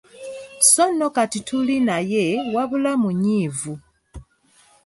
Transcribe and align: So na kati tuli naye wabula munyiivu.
So 0.71 0.85
na 0.97 1.07
kati 1.15 1.39
tuli 1.47 1.75
naye 1.87 2.23
wabula 2.53 2.91
munyiivu. 3.01 3.73